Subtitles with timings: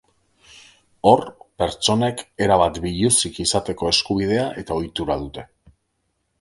[1.09, 1.21] Hor,
[1.63, 5.49] pertsonek erabat biluzik izateko eskubidea eta ohitura dute.